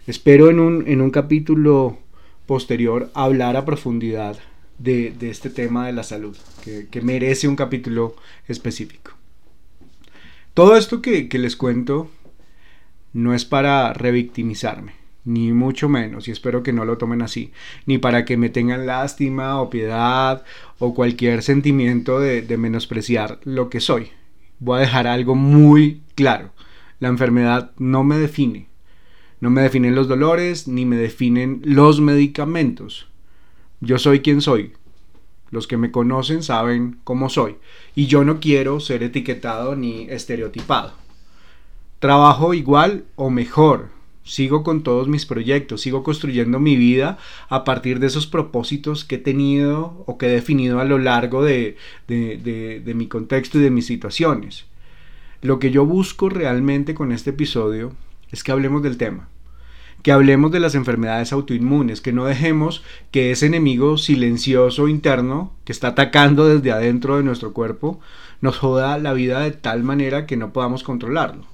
Espero 0.08 0.50
en 0.50 0.60
un, 0.60 0.88
en 0.88 1.02
un 1.02 1.12
capítulo 1.12 1.98
posterior 2.46 3.12
hablar 3.14 3.58
a 3.58 3.66
profundidad 3.66 4.38
de, 4.82 5.16
este 5.22 5.50
tema 5.50 5.86
de 5.88 5.94
la 5.94 6.04
salud, 6.04 6.36
que 6.64 7.02
merece 7.02 7.48
un 7.48 7.56
capítulo 7.56 8.16
específico. 8.48 9.12
Todo 10.54 10.76
esto 10.76 11.02
que, 11.02 11.30
les 11.32 11.56
cuento 11.56 12.10
no 13.14 13.34
es 13.34 13.46
para 13.46 13.94
revictimizarme, 13.94 14.96
ni 15.24 15.54
mucho 15.54 15.88
menos, 15.88 16.28
y 16.28 16.32
espero 16.32 16.62
que 16.62 16.74
no 16.74 16.84
lo 16.84 16.98
tomen 16.98 17.22
así, 17.22 17.54
ni 17.86 17.98
para 17.98 18.26
que 18.26 18.36
me 18.36 18.50
tengan 18.50 18.86
lástima 18.86 19.62
o 19.62 19.70
piedad 19.70 20.44
o 20.78 20.94
cualquier 20.94 21.42
sentimiento 21.42 22.20
de, 22.20 22.58
menospreciar 22.58 23.40
lo 23.46 23.70
que 23.70 23.80
soy. 23.80 24.10
Voy 24.60 24.78
a 24.78 24.82
dejar 24.82 25.08
algo 25.08 25.36
muy 25.36 26.02
claro. 26.16 26.52
La 27.00 27.08
enfermedad 27.08 27.72
no 27.78 28.04
me 28.04 28.18
define. 28.18 28.68
No 29.40 29.50
me 29.50 29.62
definen 29.62 29.96
los 29.96 30.10
dolores, 30.10 30.68
ni 30.68 30.86
me 30.86 30.98
definen 30.98 31.62
los 31.64 32.02
medicamentos. 32.02 33.08
Yo 33.84 33.98
soy 33.98 34.20
quien 34.20 34.42
soy, 34.42 34.74
los 35.50 35.66
que 35.66 35.76
me 35.76 35.90
conocen 35.90 36.44
saben 36.44 37.00
cómo 37.04 37.30
soy. 37.30 37.58
Y 37.96 38.06
yo 38.06 38.24
no 38.24 38.40
quiero 38.40 38.80
ser 38.80 39.02
etiquetado 39.02 39.76
ni 39.76 40.04
estereotipado. 40.04 40.94
Trabajo 41.98 42.54
igual 42.54 43.06
o 43.16 43.32
mejor, 43.32 43.90
sigo 44.24 44.64
con 44.64 44.84
todos 44.84 45.08
mis 45.08 45.26
proyectos, 45.26 45.82
sigo 45.82 46.04
construyendo 46.04 46.60
mi 46.60 46.76
vida 46.76 47.18
a 47.50 47.64
partir 47.64 48.00
de 48.00 48.06
esos 48.06 48.28
propósitos 48.28 49.04
que 49.04 49.16
he 49.16 49.20
tenido 49.20 50.04
o 50.06 50.20
que 50.20 50.28
he 50.28 50.32
definido 50.32 50.80
a 50.80 50.86
lo 50.86 51.00
largo 51.00 51.44
de, 51.44 51.76
mi 52.08 53.08
contexto 53.08 53.58
y 53.58 53.62
de 53.62 53.72
mis 53.72 53.88
situaciones. 53.88 54.66
Lo 55.42 55.58
que 55.58 55.72
yo 55.72 55.88
busco 55.88 56.30
realmente 56.30 56.94
con 56.94 57.12
este 57.12 57.32
episodio 57.32 57.94
es 58.32 58.44
que 58.44 58.52
hablemos 58.52 58.84
del 58.84 58.98
tema 58.98 59.28
que 60.04 60.12
hablemos 60.12 60.52
de 60.52 60.60
las 60.60 60.76
enfermedades 60.76 61.32
autoinmunes, 61.34 62.02
que 62.02 62.14
no 62.14 62.26
dejemos 62.26 62.84
que 63.12 63.32
ese 63.32 63.46
enemigo 63.46 63.98
silencioso 63.98 64.88
interno 64.88 65.54
que 65.64 65.72
está 65.72 65.90
atacando 65.90 66.48
desde 66.48 66.72
adentro 66.72 67.18
de 67.18 67.24
nuestro 67.24 67.54
cuerpo 67.54 68.00
nos 68.42 68.58
joda 68.58 68.98
la 68.98 69.14
vida 69.14 69.42
de 69.42 69.52
tal 69.52 69.84
manera 69.84 70.26
que 70.26 70.38
no 70.38 70.54
podamos 70.54 70.84
controlarlo. 70.84 71.46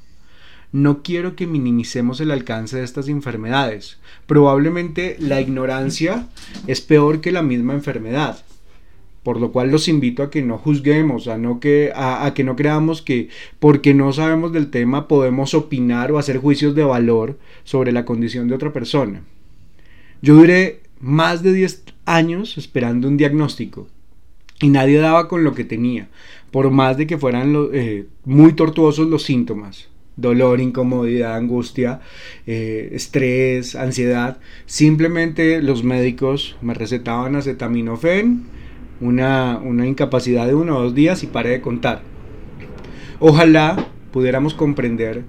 No 0.71 1.01
quiero 1.01 1.35
que 1.35 1.47
minimicemos 1.47 2.19
el 2.19 2.31
alcance 2.31 2.77
de 2.77 2.83
estas 2.83 3.07
enfermedades. 3.07 3.99
Probablemente 4.25 5.15
la 5.19 5.39
ignorancia 5.39 6.27
es 6.67 6.81
peor 6.81 7.21
que 7.21 7.31
la 7.31 7.41
misma 7.41 7.73
enfermedad 7.73 8.43
por 9.27 9.41
lo 9.41 9.51
cual 9.51 9.71
los 9.71 9.89
invito 9.89 10.23
a 10.23 10.29
que 10.29 10.41
no 10.41 10.57
juzguemos, 10.57 11.27
a, 11.27 11.37
no 11.37 11.59
que, 11.59 11.91
a, 11.93 12.31
que 12.33 12.45
no 12.45 12.55
creamos 12.55 13.01
que 13.01 13.27
porque 13.59 13.93
no 13.93 14.13
sabemos 14.13 14.53
del 14.53 14.69
tema 14.69 15.09
podemos 15.09 15.53
opinar 15.53 16.13
o 16.13 16.17
hacer 16.17 16.37
juicios 16.37 16.75
de 16.75 16.85
valor 16.85 17.37
sobre 17.65 17.91
la 17.91 18.05
condición 18.05 18.47
de 18.47 18.55
otra 18.55 18.71
persona. 18.71 19.23
Yo 20.21 20.35
duré 20.35 20.79
más 21.01 21.43
de 21.43 21.51
10 21.51 21.83
años 22.05 22.57
esperando 22.57 23.09
un 23.09 23.17
diagnóstico 23.17 23.89
y 24.61 24.69
nadie 24.69 24.97
daba 24.97 25.27
con 25.27 25.43
lo 25.43 25.53
que 25.53 25.65
tenía, 25.65 26.07
por 26.49 26.71
más 26.71 26.95
de 26.95 27.05
que 27.05 27.17
fueran 27.17 27.53
eh, 27.73 28.05
muy 28.23 28.53
tortuosos 28.53 29.09
los 29.09 29.23
síntomas. 29.23 29.89
Dolor, 30.15 30.61
incomodidad, 30.61 31.35
angustia, 31.35 31.99
eh, 32.45 32.91
estrés, 32.93 33.75
ansiedad. 33.75 34.39
Simplemente 34.65 35.61
los 35.61 35.83
médicos 35.83 36.55
me 36.61 36.73
recetaban 36.73 37.35
acetaminofén, 37.35 38.55
una, 39.01 39.61
incapacidad 39.85 40.47
de 40.47 40.55
uno 40.55 40.77
o 40.77 40.83
dos 40.83 40.95
días 40.95 41.23
y 41.23 41.27
pare 41.27 41.49
de 41.49 41.61
contar. 41.61 42.01
Ojalá 43.19 43.87
pudiéramos 44.11 44.53
comprender 44.53 45.23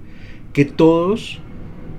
que 0.53 0.65
todos 0.65 1.39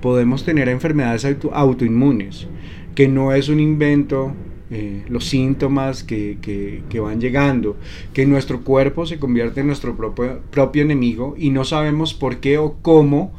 podemos 0.01 0.43
tener 0.43 0.69
enfermedades 0.69 1.25
autoinmunes, 1.53 2.47
que 2.95 3.07
no 3.07 3.33
es 3.33 3.49
un 3.49 3.59
invento 3.59 4.33
eh, 4.69 5.03
los 5.09 5.25
síntomas 5.25 6.03
que, 6.03 6.83
van 7.01 7.19
llegando, 7.19 7.77
que 8.13 8.25
nuestro 8.25 8.61
cuerpo 8.61 9.05
se 9.05 9.19
convierte 9.19 9.61
en 9.61 9.67
nuestro 9.67 9.95
propio 9.95 10.81
enemigo 10.81 11.35
y 11.37 11.49
no 11.49 11.65
sabemos 11.65 12.13
por 12.13 12.39
qué 12.39 12.57
o 12.57 12.77
cómo 12.81 13.33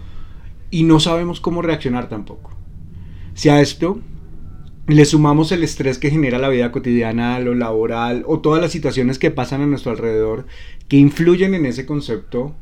y 0.70 0.84
no 0.84 1.00
sabemos 1.00 1.40
cómo 1.40 1.62
reaccionar 1.62 2.08
tampoco. 2.08 2.50
Si 3.34 3.48
a 3.48 3.60
esto 3.60 3.98
le 4.88 5.04
sumamos 5.04 5.52
el 5.52 5.62
estrés 5.62 5.98
que 5.98 6.10
genera 6.10 6.38
la 6.38 6.48
vida 6.48 6.72
cotidiana, 6.72 7.38
lo 7.38 7.54
laboral 7.54 8.24
o 8.26 8.40
todas 8.40 8.60
las 8.60 8.72
situaciones 8.72 9.18
que 9.18 9.30
pasan 9.30 9.62
a 9.62 9.66
nuestro 9.66 9.92
alrededor 9.92 10.46
que 10.88 10.96
influyen 10.96 11.54
en 11.54 11.66
ese 11.66 11.86
concepto 11.86 12.54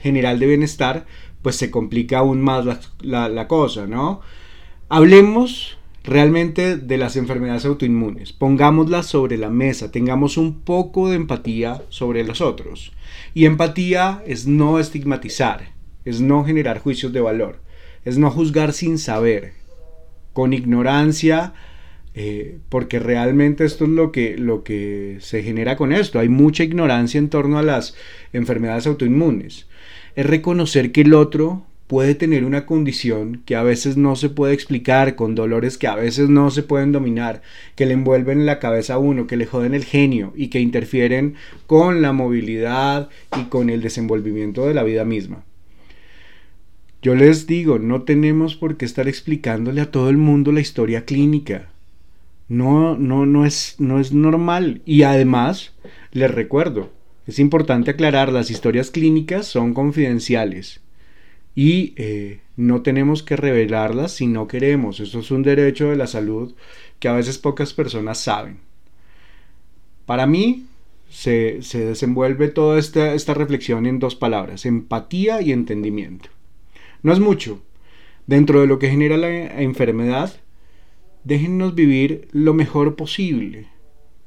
general 0.00 0.38
de 0.38 0.46
bienestar, 0.46 1.06
pues 1.42 1.56
se 1.56 1.70
complica 1.70 2.18
aún 2.18 2.40
más 2.40 2.64
la, 3.00 3.48
cosa, 3.48 3.86
¿no? 3.86 4.20
Hablemos 4.88 5.78
realmente 6.04 6.76
de 6.76 6.98
las 6.98 7.16
enfermedades 7.16 7.64
autoinmunes, 7.64 8.32
pongámoslas 8.32 9.06
sobre 9.06 9.36
la 9.36 9.50
mesa, 9.50 9.90
tengamos 9.90 10.36
un 10.36 10.60
poco 10.60 11.10
de 11.10 11.16
empatía 11.16 11.82
sobre 11.90 12.24
los 12.24 12.40
otros. 12.40 12.92
Y 13.34 13.44
empatía 13.44 14.22
es 14.26 14.46
no 14.46 14.78
estigmatizar, 14.78 15.72
es 16.04 16.20
no 16.20 16.44
generar 16.44 16.80
juicios 16.80 17.12
de 17.12 17.20
valor, 17.20 17.60
es 18.04 18.18
no 18.18 18.30
juzgar 18.30 18.72
sin 18.72 18.98
saber, 18.98 19.52
con 20.38 20.52
ignorancia 20.52 21.52
eh, 22.14 22.58
porque 22.68 23.00
realmente 23.00 23.64
esto 23.64 23.86
es 23.86 23.90
lo 23.90 24.12
que, 24.12 24.38
lo 24.38 24.62
que 24.62 25.16
se 25.18 25.42
genera 25.42 25.76
con 25.76 25.92
esto. 25.92 26.20
Hay 26.20 26.28
mucha 26.28 26.62
ignorancia 26.62 27.18
en 27.18 27.28
torno 27.28 27.58
a 27.58 27.64
las 27.64 27.96
enfermedades 28.32 28.86
autoinmunes. 28.86 29.66
Es 30.14 30.24
reconocer 30.24 30.92
que 30.92 31.00
el 31.00 31.14
otro 31.14 31.66
puede 31.88 32.14
tener 32.14 32.44
una 32.44 32.66
condición 32.66 33.42
que 33.46 33.56
a 33.56 33.64
veces 33.64 33.96
no 33.96 34.14
se 34.14 34.28
puede 34.28 34.54
explicar, 34.54 35.16
con 35.16 35.34
dolores 35.34 35.76
que 35.76 35.88
a 35.88 35.96
veces 35.96 36.28
no 36.28 36.52
se 36.52 36.62
pueden 36.62 36.92
dominar, 36.92 37.42
que 37.74 37.86
le 37.86 37.94
envuelven 37.94 38.46
la 38.46 38.60
cabeza 38.60 38.94
a 38.94 38.98
uno, 38.98 39.26
que 39.26 39.36
le 39.36 39.46
joden 39.46 39.74
el 39.74 39.84
genio 39.84 40.32
y 40.36 40.50
que 40.50 40.60
interfieren 40.60 41.34
con 41.66 42.00
la 42.00 42.12
movilidad 42.12 43.08
y 43.36 43.46
con 43.46 43.70
el 43.70 43.82
desenvolvimiento 43.82 44.68
de 44.68 44.74
la 44.74 44.84
vida 44.84 45.04
misma. 45.04 45.47
Yo 47.00 47.14
les 47.14 47.46
digo, 47.46 47.78
no 47.78 48.02
tenemos 48.02 48.56
por 48.56 48.76
qué 48.76 48.84
estar 48.84 49.08
explicándole 49.08 49.80
a 49.80 49.90
todo 49.90 50.10
el 50.10 50.16
mundo 50.16 50.50
la 50.52 50.60
historia 50.60 51.04
clínica. 51.04 51.70
No, 52.48 52.96
no, 52.96 53.26
no 53.26 53.44
es, 53.44 53.76
no 53.78 54.00
es 54.00 54.12
normal. 54.12 54.82
Y 54.84 55.02
además, 55.02 55.74
les 56.12 56.30
recuerdo, 56.30 56.90
es 57.26 57.38
importante 57.38 57.90
aclarar, 57.90 58.32
las 58.32 58.50
historias 58.50 58.90
clínicas 58.90 59.46
son 59.46 59.74
confidenciales 59.74 60.80
y 61.54 61.92
eh, 61.96 62.40
no 62.56 62.82
tenemos 62.82 63.22
que 63.22 63.36
revelarlas 63.36 64.12
si 64.12 64.26
no 64.26 64.48
queremos. 64.48 65.00
Eso 65.00 65.20
es 65.20 65.30
un 65.30 65.42
derecho 65.42 65.90
de 65.90 65.96
la 65.96 66.06
salud 66.06 66.54
que 66.98 67.08
a 67.08 67.12
veces 67.12 67.36
pocas 67.38 67.74
personas 67.74 68.18
saben. 68.18 68.60
Para 70.06 70.26
mí 70.26 70.66
se, 71.10 71.60
desenvuelve 71.72 72.48
toda 72.48 72.78
esta, 72.78 73.12
esta 73.12 73.34
reflexión 73.34 73.86
en 73.86 73.98
dos 73.98 74.14
palabras, 74.14 74.66
empatía 74.66 75.42
y 75.42 75.52
entendimiento. 75.52 76.30
No 77.02 77.12
es 77.12 77.20
mucho. 77.20 77.62
Dentro 78.26 78.60
de 78.60 78.66
lo 78.66 78.78
que 78.78 78.90
genera 78.90 79.16
la 79.16 79.28
enfermedad, 79.62 80.34
déjennos 81.24 81.74
vivir 81.74 82.28
lo 82.32 82.54
mejor 82.54 82.96
posible, 82.96 83.68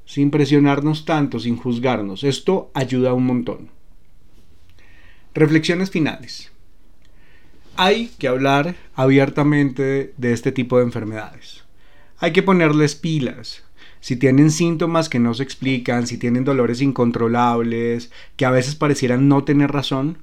sin 0.05 0.31
presionarnos 0.31 1.05
tanto, 1.05 1.39
sin 1.39 1.57
juzgarnos. 1.57 2.23
Esto 2.23 2.71
ayuda 2.73 3.13
un 3.13 3.25
montón. 3.25 3.69
Reflexiones 5.33 5.91
finales 5.91 6.51
hay 7.75 8.11
que 8.17 8.27
hablar 8.27 8.75
abiertamente 8.95 10.13
de 10.17 10.33
este 10.33 10.51
tipo 10.51 10.77
de 10.77 10.83
enfermedades. 10.83 11.63
Hay 12.19 12.31
que 12.31 12.43
ponerles 12.43 12.95
pilas. 12.95 13.63
Si 13.99 14.15
tienen 14.15 14.51
síntomas 14.51 15.09
que 15.09 15.19
no 15.19 15.33
se 15.33 15.43
explican, 15.43 16.07
si 16.07 16.17
tienen 16.17 16.43
dolores 16.43 16.81
incontrolables, 16.81 18.11
que 18.35 18.45
a 18.45 18.51
veces 18.51 18.75
parecieran 18.75 19.27
no 19.27 19.43
tener 19.43 19.71
razón, 19.71 20.19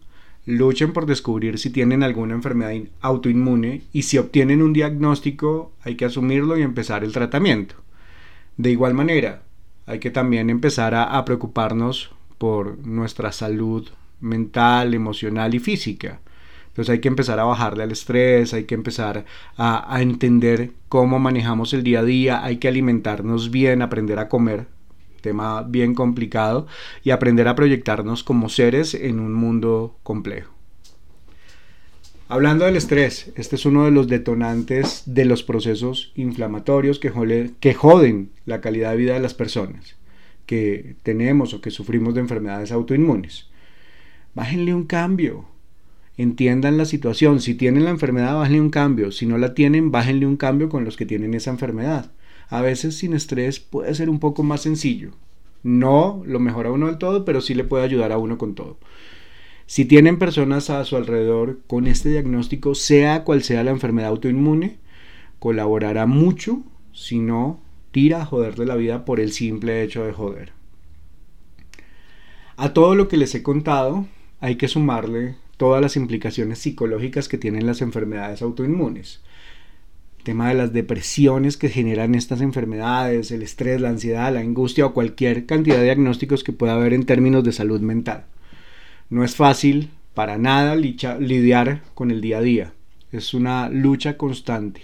luchen 0.48 0.94
por 0.94 1.04
descubrir 1.04 1.58
si 1.58 1.68
tienen 1.68 2.02
alguna 2.02 2.32
enfermedad 2.32 2.72
autoinmune 3.02 3.82
y 3.92 4.04
si 4.04 4.16
obtienen 4.16 4.62
un 4.62 4.72
diagnóstico 4.72 5.72
hay 5.82 5.94
que 5.94 6.06
asumirlo 6.06 6.56
y 6.56 6.62
empezar 6.62 7.04
el 7.04 7.12
tratamiento. 7.12 7.74
De 8.56 8.70
igual 8.70 8.94
manera, 8.94 9.42
hay 9.84 9.98
que 9.98 10.10
también 10.10 10.48
empezar 10.48 10.94
a, 10.94 11.22
preocuparnos 11.26 12.12
por 12.38 12.78
nuestra 12.86 13.30
salud 13.30 13.88
mental, 14.20 14.94
emocional 14.94 15.54
y 15.54 15.58
física. 15.58 16.20
Entonces 16.68 16.94
hay 16.94 17.00
que 17.00 17.08
empezar 17.08 17.38
a 17.40 17.44
bajarle 17.44 17.82
al 17.82 17.92
estrés, 17.92 18.54
hay 18.54 18.64
que 18.64 18.74
empezar 18.74 19.26
a, 19.58 20.00
entender 20.00 20.70
cómo 20.88 21.18
manejamos 21.18 21.74
el 21.74 21.82
día 21.82 22.00
a 22.00 22.04
día, 22.04 22.42
hay 22.42 22.56
que 22.56 22.68
alimentarnos 22.68 23.50
bien, 23.50 23.82
aprender 23.82 24.18
a 24.18 24.30
comer, 24.30 24.66
tema 25.20 25.62
bien 25.62 25.94
complicado, 25.94 26.66
y 27.02 27.10
aprender 27.10 27.48
a 27.48 27.54
proyectarnos 27.54 28.22
como 28.24 28.48
seres 28.48 28.94
en 28.94 29.20
un 29.20 29.32
mundo 29.32 29.98
complejo. 30.02 30.52
Hablando 32.30 32.66
del 32.66 32.76
estrés, 32.76 33.32
este 33.36 33.56
es 33.56 33.64
uno 33.64 33.86
de 33.86 33.90
los 33.90 34.06
detonantes 34.06 35.02
de 35.06 35.24
los 35.24 35.42
procesos 35.42 36.12
inflamatorios 36.14 36.98
que, 36.98 37.10
que 37.58 37.74
joden 37.74 38.30
la 38.44 38.60
calidad 38.60 38.90
de 38.90 38.96
vida 38.98 39.14
de 39.14 39.20
las 39.20 39.32
personas 39.32 39.98
que 40.48 40.96
tenemos 41.02 41.52
o 41.52 41.60
que 41.60 41.70
sufrimos 41.70 42.14
de 42.14 42.20
enfermedades 42.20 42.72
autoinmunes. 42.72 43.50
Bájenle 44.34 44.74
un 44.74 44.84
cambio, 44.84 45.44
entiendan 46.16 46.78
la 46.78 46.86
situación. 46.86 47.40
Si 47.40 47.54
tienen 47.54 47.84
la 47.84 47.90
enfermedad, 47.90 48.34
bájenle 48.34 48.62
un 48.62 48.70
cambio. 48.70 49.12
Si 49.12 49.26
no 49.26 49.36
la 49.36 49.52
tienen, 49.52 49.90
bájenle 49.90 50.26
un 50.26 50.38
cambio 50.38 50.70
con 50.70 50.86
los 50.86 50.96
que 50.96 51.04
tienen 51.04 51.34
esa 51.34 51.50
enfermedad. 51.50 52.10
A 52.48 52.62
veces 52.62 52.96
sin 52.96 53.14
estrés 53.14 53.60
puede 53.60 53.94
ser 53.94 54.08
un 54.08 54.20
poco 54.20 54.42
más 54.42 54.62
sencillo. 54.62 55.12
No 55.62 56.22
lo 56.24 56.40
mejora 56.40 56.72
uno 56.72 56.86
del 56.86 56.98
todo, 56.98 57.24
pero 57.24 57.40
sí 57.40 57.54
le 57.54 57.64
puede 57.64 57.84
ayudar 57.84 58.12
a 58.12 58.18
uno 58.18 58.38
con 58.38 58.54
todo. 58.54 58.78
Si 59.66 59.84
tienen 59.84 60.18
personas 60.18 60.70
a 60.70 60.82
su 60.84 60.96
alrededor 60.96 61.58
con 61.66 61.86
este 61.86 62.08
diagnóstico, 62.08 62.74
sea 62.74 63.24
cual 63.24 63.42
sea 63.42 63.64
la 63.64 63.70
enfermedad 63.70 64.08
autoinmune, 64.08 64.78
colaborará 65.38 66.06
mucho, 66.06 66.62
si 66.92 67.18
no, 67.18 67.60
tira 67.90 68.22
a 68.22 68.24
joder 68.24 68.54
de 68.56 68.64
la 68.64 68.76
vida 68.76 69.04
por 69.04 69.20
el 69.20 69.30
simple 69.32 69.82
hecho 69.82 70.04
de 70.04 70.12
joder. 70.12 70.52
A 72.56 72.72
todo 72.72 72.94
lo 72.94 73.08
que 73.08 73.18
les 73.18 73.34
he 73.34 73.42
contado, 73.42 74.06
hay 74.40 74.56
que 74.56 74.68
sumarle 74.68 75.36
todas 75.58 75.82
las 75.82 75.96
implicaciones 75.96 76.60
psicológicas 76.60 77.28
que 77.28 77.38
tienen 77.38 77.66
las 77.66 77.82
enfermedades 77.82 78.40
autoinmunes. 78.40 79.20
Tema 80.28 80.50
de 80.50 80.54
las 80.56 80.74
depresiones 80.74 81.56
que 81.56 81.70
generan 81.70 82.14
estas 82.14 82.42
enfermedades, 82.42 83.30
el 83.30 83.40
estrés, 83.40 83.80
la 83.80 83.88
ansiedad, 83.88 84.30
la 84.30 84.40
angustia 84.40 84.84
o 84.84 84.92
cualquier 84.92 85.46
cantidad 85.46 85.78
de 85.78 85.84
diagnósticos 85.84 86.44
que 86.44 86.52
pueda 86.52 86.74
haber 86.74 86.92
en 86.92 87.06
términos 87.06 87.42
de 87.44 87.52
salud 87.52 87.80
mental. 87.80 88.26
No 89.08 89.24
es 89.24 89.36
fácil 89.36 89.88
para 90.12 90.36
nada 90.36 90.76
lidiar 90.76 91.80
con 91.94 92.10
el 92.10 92.20
día 92.20 92.36
a 92.36 92.40
día. 92.42 92.74
Es 93.10 93.32
una 93.32 93.70
lucha 93.70 94.18
constante. 94.18 94.82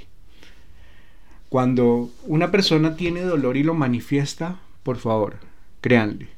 Cuando 1.50 2.10
una 2.26 2.50
persona 2.50 2.96
tiene 2.96 3.20
dolor 3.20 3.58
y 3.58 3.64
lo 3.64 3.74
manifiesta, 3.74 4.60
por 4.82 4.96
favor, 4.96 5.40
créanle, 5.82 6.28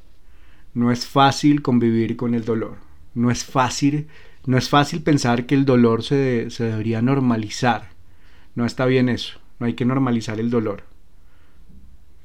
no 0.73 0.91
es 0.91 1.05
fácil 1.05 1.61
convivir 1.61 2.17
con 2.17 2.33
el 2.33 2.43
dolor. 2.43 2.75
No 3.15 3.31
es 3.31 3.45
fácil 3.45 4.07
no 4.45 4.57
es 4.57 4.67
fácil 4.67 5.01
pensar 5.01 5.45
que 5.45 5.55
el 5.55 5.63
dolor 5.63 6.03
se, 6.03 6.49
se 6.49 6.65
debería 6.65 7.01
normalizar. 7.01 7.95
No 8.57 8.65
está 8.65 8.87
bien 8.87 9.07
eso. 9.07 9.37
No 9.59 9.67
hay 9.67 9.75
que 9.75 9.85
normalizar 9.85 10.39
el 10.39 10.49
dolor. 10.49 10.81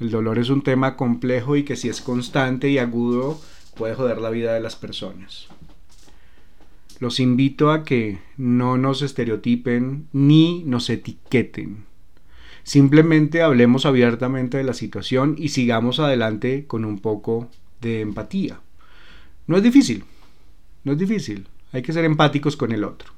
El 0.01 0.11
dolor 0.11 0.39
es 0.39 0.49
un 0.49 0.63
tema 0.63 0.97
complejo 0.97 1.57
y 1.57 1.63
que 1.63 1.77
si 1.77 1.91
es 1.91 2.01
constante 2.01 2.71
y 2.71 2.79
agudo 2.79 3.39
puede 3.77 3.95
joder 3.95 4.17
la 4.17 4.31
vida 4.31 4.55
de 4.55 4.61
las 4.61 4.75
personas. 4.75 5.49
Los 7.01 7.21
invito 7.21 7.71
a 7.71 7.85
que 7.85 8.19
no 8.39 8.79
nos 8.79 9.03
estereotipen 9.03 10.09
ni 10.15 10.63
nos 10.65 10.89
etiqueten. 10.89 11.85
Simplemente 12.63 13.43
hablemos 13.43 13.85
abiertamente 13.85 14.57
de 14.57 14.65
la 14.65 14.73
situación 14.73 15.35
y 15.37 15.51
sigamos 15.51 16.01
adelante 16.01 16.65
con 16.67 16.87
un 16.87 16.99
poco 16.99 17.51
de 17.83 18.01
empatía. 18.01 18.59
No 19.47 19.59
es 19.59 19.63
difícil, 19.63 20.05
no 20.85 20.93
es 20.93 20.99
difícil. 20.99 21.47
Hay 21.73 21.83
que 21.83 21.93
ser 21.93 22.07
empáticos 22.07 22.57
con 22.57 22.73
el 22.73 22.85
otro. 22.85 23.13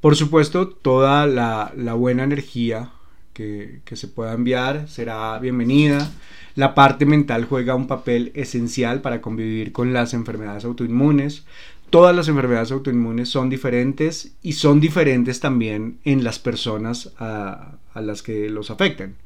Por 0.00 0.16
supuesto, 0.16 0.68
toda 0.68 1.26
la, 1.26 1.94
buena 1.94 2.24
energía 2.24 2.90
que, 3.34 3.82
se 3.92 4.08
pueda 4.08 4.32
enviar 4.32 4.88
será 4.88 5.38
bienvenida. 5.38 6.10
La 6.54 6.74
parte 6.74 7.04
mental 7.04 7.44
juega 7.44 7.74
un 7.74 7.86
papel 7.86 8.32
esencial 8.34 9.02
para 9.02 9.20
convivir 9.20 9.72
con 9.72 9.92
las 9.92 10.14
enfermedades 10.14 10.64
autoinmunes. 10.64 11.44
Todas 11.90 12.16
las 12.16 12.28
enfermedades 12.28 12.72
autoinmunes 12.72 13.28
son 13.28 13.50
diferentes 13.50 14.32
y 14.42 14.54
son 14.54 14.80
diferentes 14.80 15.40
también 15.40 15.98
en 16.04 16.24
las 16.24 16.38
personas 16.38 17.12
a, 17.18 17.76
a 17.92 18.00
las 18.00 18.22
que 18.22 18.48
los 18.48 18.70
afectan. 18.70 19.16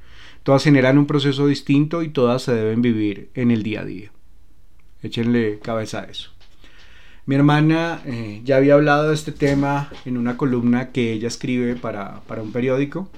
Todas 0.43 0.65
generan 0.65 0.99
un 0.99 1.07
proceso 1.07 1.47
distinto 1.47 2.03
y 2.03 2.09
todas 2.09 2.43
se 2.43 2.55
deben 2.55 2.83
vivir 2.83 3.31
en 3.35 3.53
el 3.53 3.63
día 3.63 3.83
a 3.83 3.85
día. 3.85 4.11
Échenle 5.03 5.61
cabeza 5.61 6.01
a 6.01 6.05
eso. 6.05 6.34
Mi 7.27 7.37
hermana 7.37 8.03
eh, 8.05 8.43
ya 8.45 8.57
había 8.57 8.75
hablado 8.75 9.09
de 9.09 9.15
este 9.15 9.33
tema 9.33 9.91
en 10.05 10.19
una 10.19 10.37
columna 10.37 10.91
que 10.91 11.13
ella 11.13 11.29
escribe 11.29 11.75
para, 11.75 12.21
un 12.43 12.53
periódico. 12.53 13.09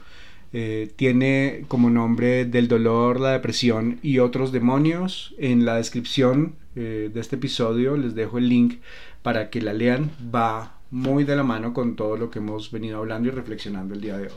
Eh, 0.53 0.93
tiene 0.95 1.65
como 1.67 1.91
nombre 1.91 2.45
Del 2.45 2.69
dolor, 2.69 3.19
la 3.19 3.33
depresión 3.33 3.99
y 4.03 4.21
otros 4.21 4.53
demonios. 4.53 5.35
En 5.39 5.65
la 5.65 5.75
descripción 5.75 6.55
eh, 6.77 7.11
de 7.13 7.21
este 7.21 7.35
episodio 7.35 7.97
les 7.97 8.15
dejo 8.15 8.39
el 8.39 8.49
link 8.49 8.77
para 9.23 9.51
que 9.51 9.61
la 9.61 9.73
lean. 9.73 10.13
Va 10.33 10.79
muy 10.93 11.25
de 11.25 11.35
la 11.35 11.43
mano 11.43 11.75
con 11.75 11.97
todo 11.97 12.17
lo 12.17 12.31
que 12.31 12.39
hemos 12.39 12.71
venido 12.71 12.99
hablando 12.99 13.29
y 13.29 13.33
reflexionando 13.33 13.95
el 13.95 14.01
día 14.01 14.19
de 14.19 14.29
hoy. 14.29 14.35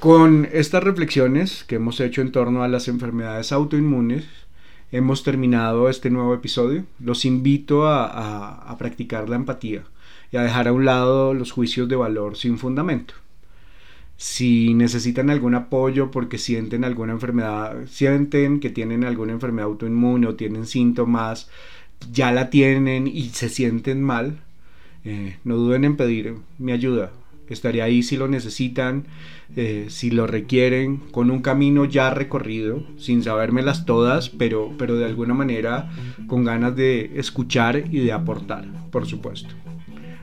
Con 0.00 0.48
estas 0.50 0.82
reflexiones 0.82 1.64
que 1.64 1.76
hemos 1.76 2.00
hecho 2.00 2.22
en 2.22 2.32
torno 2.32 2.62
a 2.62 2.68
las 2.68 2.88
enfermedades 2.88 3.52
autoinmunes, 3.52 4.24
hemos 4.94 5.24
terminado 5.24 5.88
este 5.88 6.08
nuevo 6.08 6.34
episodio. 6.34 6.84
Los 7.00 7.24
invito 7.24 7.88
a, 7.88 8.76
practicar 8.78 9.28
la 9.28 9.34
empatía 9.34 9.82
y 10.30 10.36
a 10.36 10.42
dejar 10.42 10.68
a 10.68 10.72
un 10.72 10.84
lado 10.84 11.34
los 11.34 11.50
juicios 11.50 11.88
de 11.88 11.96
valor 11.96 12.36
sin 12.36 12.58
fundamento. 12.58 13.14
Si 14.16 14.72
necesitan 14.72 15.30
algún 15.30 15.56
apoyo 15.56 16.12
porque 16.12 16.38
sienten 16.38 16.84
alguna 16.84 17.12
enfermedad, 17.12 17.86
sienten 17.88 18.60
que 18.60 18.70
tienen 18.70 19.02
alguna 19.02 19.32
enfermedad 19.32 19.68
autoinmune 19.68 20.28
o 20.28 20.36
tienen 20.36 20.66
síntomas, 20.66 21.50
ya 22.12 22.30
la 22.30 22.48
tienen 22.48 23.08
y 23.08 23.30
se 23.30 23.48
sienten 23.48 24.00
mal, 24.00 24.38
eh, 25.04 25.38
no 25.42 25.56
duden 25.56 25.84
en 25.84 25.96
pedir 25.96 26.36
mi 26.58 26.70
ayuda. 26.70 27.10
Estaré 27.48 27.82
ahí 27.82 28.02
si 28.02 28.16
lo 28.16 28.28
necesitan, 28.28 29.04
eh, 29.56 29.86
si 29.88 30.10
lo 30.10 30.26
requieren, 30.26 30.98
con 31.10 31.30
un 31.30 31.42
camino 31.42 31.84
ya 31.84 32.10
recorrido, 32.10 32.82
sin 32.96 33.22
sabérmelas 33.22 33.84
todas, 33.84 34.30
pero, 34.30 34.72
pero 34.78 34.96
de 34.96 35.04
alguna 35.04 35.34
manera 35.34 35.90
con 36.26 36.44
ganas 36.44 36.74
de 36.74 37.12
escuchar 37.16 37.84
y 37.90 38.00
de 38.00 38.12
aportar, 38.12 38.64
por 38.90 39.06
supuesto. 39.06 39.54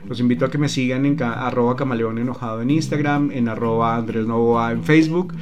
Los 0.08 0.20
invito 0.20 0.44
a 0.44 0.50
que 0.50 0.58
me 0.58 0.68
sigan 0.68 1.06
en 1.06 1.22
arroba 1.22 1.76
camaleón 1.76 2.18
enojado 2.18 2.60
en 2.60 2.70
Instagram, 2.70 3.30
en 3.30 3.48
arroba 3.48 3.94
Andrés 3.96 4.26
Novoa 4.26 4.72
en 4.72 4.82
Facebook. 4.82 5.32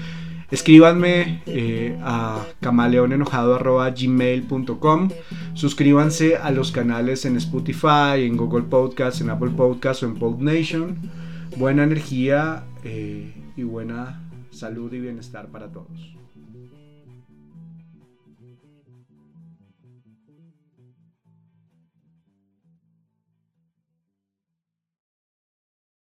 Escríbanme 0.51 1.43
eh, 1.47 1.97
a 2.03 2.45
camaleonenojado.gmail.com 2.61 5.09
Suscríbanse 5.55 6.37
a 6.37 6.51
los 6.51 6.73
canales 6.73 7.25
en 7.25 7.37
Spotify, 7.37 8.25
en 8.25 8.37
Google 8.37 8.65
Podcast, 8.65 9.21
en 9.21 9.31
Apple 9.31 9.51
Podcast 9.51 10.03
o 10.03 10.07
en 10.07 10.17
PodNation. 10.17 10.99
Buena 11.57 11.85
energía 11.85 12.65
eh, 12.85 13.35
y 13.57 13.63
buena 13.63 14.31
salud 14.51 14.93
y 14.93 15.01
bienestar 15.01 15.49
para 15.49 15.71
todos. 15.71 16.20